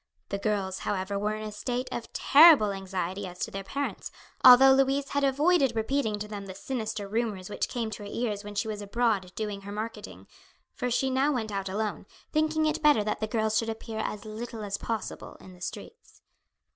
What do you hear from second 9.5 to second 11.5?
her marketing, for she now